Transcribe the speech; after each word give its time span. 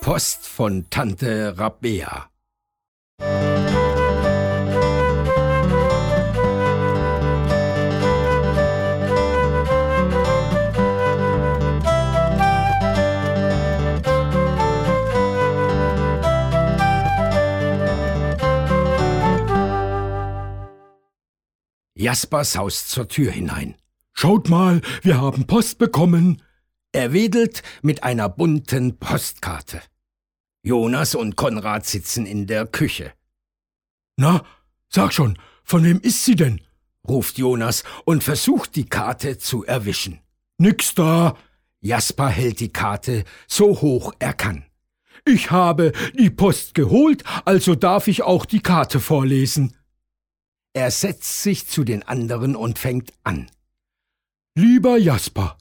Post 0.00 0.48
von 0.48 0.86
Tante 0.90 1.56
Rabea. 1.56 2.30
Jasper 22.00 22.44
saust 22.44 22.88
zur 22.88 23.08
Tür 23.08 23.30
hinein. 23.30 23.74
Schaut 24.14 24.48
mal, 24.48 24.80
wir 25.02 25.20
haben 25.20 25.46
Post 25.46 25.76
bekommen. 25.76 26.42
Er 26.92 27.12
wedelt 27.12 27.62
mit 27.82 28.04
einer 28.04 28.30
bunten 28.30 28.98
Postkarte. 28.98 29.82
Jonas 30.62 31.14
und 31.14 31.36
Konrad 31.36 31.84
sitzen 31.86 32.24
in 32.24 32.46
der 32.46 32.66
Küche. 32.66 33.12
Na, 34.16 34.44
sag 34.88 35.12
schon, 35.12 35.38
von 35.62 35.84
wem 35.84 36.00
ist 36.00 36.24
sie 36.24 36.36
denn? 36.36 36.62
ruft 37.06 37.36
Jonas 37.36 37.84
und 38.06 38.24
versucht 38.24 38.76
die 38.76 38.88
Karte 38.88 39.36
zu 39.36 39.64
erwischen. 39.64 40.20
Nix 40.56 40.94
da. 40.94 41.36
Jasper 41.82 42.28
hält 42.28 42.60
die 42.60 42.72
Karte 42.72 43.24
so 43.46 43.80
hoch 43.82 44.14
er 44.18 44.32
kann. 44.32 44.64
Ich 45.26 45.50
habe 45.50 45.92
die 46.18 46.30
Post 46.30 46.74
geholt, 46.74 47.24
also 47.44 47.74
darf 47.74 48.08
ich 48.08 48.22
auch 48.22 48.46
die 48.46 48.60
Karte 48.60 49.00
vorlesen. 49.00 49.76
Er 50.72 50.90
setzt 50.90 51.42
sich 51.42 51.66
zu 51.66 51.84
den 51.84 52.02
anderen 52.04 52.54
und 52.54 52.78
fängt 52.78 53.12
an. 53.24 53.50
Lieber 54.54 54.98
Jasper, 54.98 55.58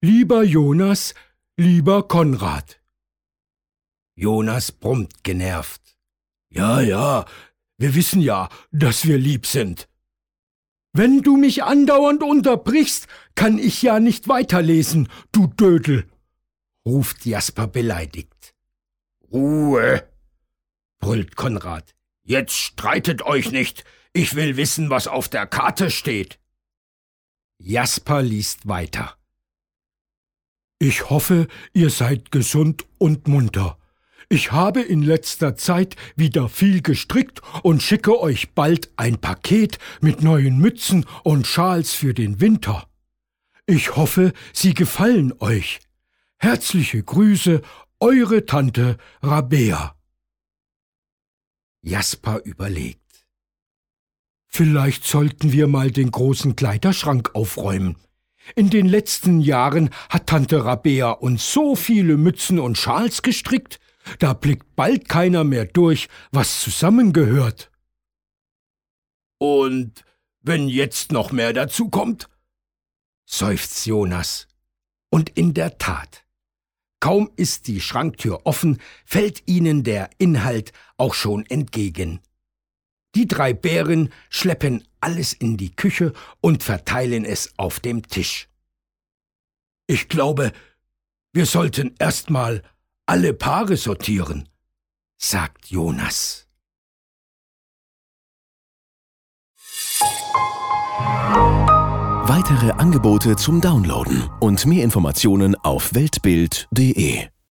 lieber 0.00 0.44
Jonas, 0.44 1.14
lieber 1.56 2.06
Konrad. 2.06 2.80
Jonas 4.14 4.70
brummt 4.70 5.24
genervt. 5.24 5.96
Ja, 6.50 6.80
ja, 6.80 7.24
wir 7.78 7.94
wissen 7.94 8.20
ja, 8.20 8.48
dass 8.70 9.06
wir 9.06 9.18
lieb 9.18 9.46
sind. 9.46 9.88
Wenn 10.92 11.22
du 11.22 11.36
mich 11.36 11.64
andauernd 11.64 12.22
unterbrichst, 12.22 13.08
kann 13.34 13.58
ich 13.58 13.82
ja 13.82 13.98
nicht 13.98 14.28
weiterlesen, 14.28 15.08
du 15.32 15.46
Dödel, 15.46 16.06
ruft 16.84 17.24
Jasper 17.24 17.66
beleidigt. 17.66 18.54
Ruhe, 19.32 20.06
brüllt 21.00 21.34
Konrad. 21.36 21.94
Jetzt 22.22 22.54
streitet 22.56 23.22
euch 23.22 23.50
nicht. 23.50 23.84
Ich 24.14 24.34
will 24.34 24.56
wissen, 24.56 24.90
was 24.90 25.06
auf 25.06 25.28
der 25.28 25.46
Karte 25.46 25.90
steht. 25.90 26.38
Jasper 27.58 28.22
liest 28.22 28.68
weiter. 28.68 29.16
Ich 30.78 31.08
hoffe, 31.10 31.46
ihr 31.72 31.90
seid 31.90 32.30
gesund 32.30 32.86
und 32.98 33.28
munter. 33.28 33.78
Ich 34.28 34.50
habe 34.52 34.80
in 34.80 35.02
letzter 35.02 35.56
Zeit 35.56 35.96
wieder 36.16 36.48
viel 36.48 36.82
gestrickt 36.82 37.40
und 37.62 37.82
schicke 37.82 38.18
euch 38.20 38.54
bald 38.54 38.90
ein 38.96 39.20
Paket 39.20 39.78
mit 40.00 40.22
neuen 40.22 40.58
Mützen 40.58 41.06
und 41.22 41.46
Schals 41.46 41.92
für 41.92 42.14
den 42.14 42.40
Winter. 42.40 42.88
Ich 43.66 43.94
hoffe, 43.96 44.32
sie 44.52 44.74
gefallen 44.74 45.32
euch. 45.38 45.80
Herzliche 46.38 47.02
Grüße, 47.02 47.62
eure 48.00 48.44
Tante 48.44 48.96
Rabea. 49.22 49.94
Jasper 51.82 52.40
überlegt. 52.44 53.01
Vielleicht 54.54 55.04
sollten 55.04 55.52
wir 55.52 55.66
mal 55.66 55.90
den 55.90 56.10
großen 56.10 56.56
Kleiderschrank 56.56 57.30
aufräumen. 57.34 57.96
In 58.54 58.68
den 58.68 58.86
letzten 58.86 59.40
Jahren 59.40 59.88
hat 60.10 60.26
Tante 60.26 60.64
Rabea 60.64 61.10
uns 61.10 61.50
so 61.50 61.74
viele 61.74 62.18
Mützen 62.18 62.58
und 62.58 62.76
Schals 62.76 63.22
gestrickt, 63.22 63.80
da 64.18 64.34
blickt 64.34 64.76
bald 64.76 65.08
keiner 65.08 65.42
mehr 65.44 65.64
durch, 65.64 66.08
was 66.32 66.60
zusammengehört. 66.60 67.70
Und 69.38 70.04
wenn 70.42 70.68
jetzt 70.68 71.12
noch 71.12 71.32
mehr 71.32 71.54
dazu 71.54 71.88
kommt? 71.88 72.28
seufzt 73.24 73.86
Jonas. 73.86 74.48
Und 75.08 75.30
in 75.30 75.54
der 75.54 75.78
Tat. 75.78 76.24
Kaum 77.00 77.30
ist 77.36 77.68
die 77.68 77.80
Schranktür 77.80 78.42
offen, 78.44 78.78
fällt 79.06 79.42
ihnen 79.46 79.82
der 79.82 80.10
Inhalt 80.18 80.72
auch 80.98 81.14
schon 81.14 81.46
entgegen. 81.46 82.20
Die 83.14 83.26
drei 83.26 83.52
Bären 83.52 84.10
schleppen 84.30 84.86
alles 85.00 85.32
in 85.32 85.56
die 85.56 85.74
Küche 85.74 86.12
und 86.40 86.62
verteilen 86.62 87.24
es 87.24 87.52
auf 87.58 87.80
dem 87.80 88.06
Tisch. 88.08 88.48
Ich 89.86 90.08
glaube, 90.08 90.52
wir 91.32 91.46
sollten 91.46 91.94
erst 91.98 92.30
mal 92.30 92.62
alle 93.06 93.34
Paare 93.34 93.76
sortieren, 93.76 94.48
sagt 95.18 95.66
Jonas. 95.66 96.46
Weitere 102.24 102.70
Angebote 102.72 103.36
zum 103.36 103.60
Downloaden 103.60 104.30
und 104.40 104.64
mehr 104.66 104.84
Informationen 104.84 105.54
auf 105.56 105.94
weltbild.de 105.94 107.28